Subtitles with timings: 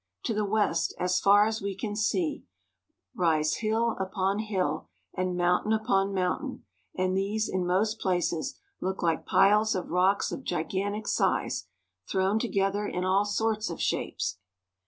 [0.23, 2.43] To the west, as far as we can see,
[3.13, 6.63] rise hill upon hill and mountain upon mountain,
[6.95, 11.67] and these in most places look like piles of rocks of gigantic size,
[12.09, 14.39] thrown together in all sorts of shapes.